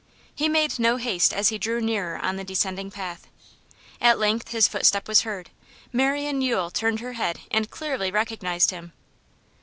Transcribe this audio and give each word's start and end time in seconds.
He 0.33 0.49
made 0.49 0.79
no 0.79 0.95
haste 0.97 1.31
as 1.31 1.49
he 1.49 1.59
drew 1.59 1.79
nearer 1.79 2.17
on 2.17 2.35
the 2.35 2.43
descending 2.43 2.89
path. 2.89 3.27
At 4.01 4.17
length 4.17 4.47
his 4.49 4.67
footstep 4.67 5.07
was 5.07 5.21
heard; 5.21 5.51
Marian 5.93 6.41
Yule 6.41 6.71
turned 6.71 7.01
her 7.01 7.13
head 7.13 7.41
and 7.51 7.69
clearly 7.69 8.09
recognised 8.09 8.71
him. 8.71 8.93